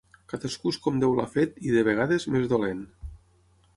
Cadascú 0.31 0.71
és 0.75 0.79
com 0.85 0.97
Déu 1.03 1.13
l'ha 1.19 1.27
fet 1.35 1.61
i, 1.67 1.75
de 1.75 1.85
vegades, 1.91 2.27
més 2.37 2.49
dolent. 2.55 2.85